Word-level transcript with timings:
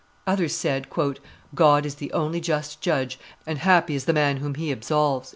Others 0.25 0.55
said, 0.55 0.87
"God 1.53 1.85
is 1.85 1.93
the 1.93 2.11
only 2.11 2.41
just 2.41 2.81
Judge, 2.81 3.19
and 3.45 3.59
happy 3.59 3.93
is 3.93 4.05
the 4.05 4.13
man 4.13 4.37
whom 4.37 4.55
He 4.55 4.71
absolves." 4.71 5.29